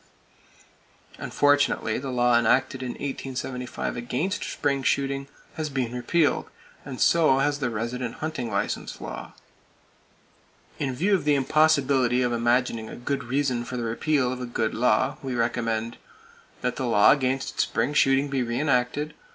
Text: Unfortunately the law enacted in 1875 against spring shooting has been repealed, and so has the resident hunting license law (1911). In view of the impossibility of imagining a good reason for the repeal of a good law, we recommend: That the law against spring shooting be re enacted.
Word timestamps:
Unfortunately 1.19 1.99
the 1.99 2.09
law 2.09 2.35
enacted 2.35 2.81
in 2.81 2.93
1875 2.93 3.95
against 3.95 4.43
spring 4.43 4.81
shooting 4.81 5.27
has 5.57 5.69
been 5.69 5.93
repealed, 5.93 6.49
and 6.83 6.99
so 6.99 7.37
has 7.37 7.59
the 7.59 7.69
resident 7.69 8.15
hunting 8.15 8.49
license 8.49 8.99
law 8.99 9.33
(1911). 10.79 10.89
In 10.89 10.95
view 10.95 11.13
of 11.13 11.23
the 11.23 11.35
impossibility 11.35 12.23
of 12.23 12.33
imagining 12.33 12.89
a 12.89 12.95
good 12.95 13.25
reason 13.25 13.63
for 13.63 13.77
the 13.77 13.83
repeal 13.83 14.33
of 14.33 14.41
a 14.41 14.47
good 14.47 14.73
law, 14.73 15.17
we 15.21 15.35
recommend: 15.35 15.97
That 16.61 16.77
the 16.77 16.87
law 16.87 17.11
against 17.11 17.59
spring 17.59 17.93
shooting 17.93 18.27
be 18.27 18.41
re 18.41 18.59
enacted. 18.59 19.13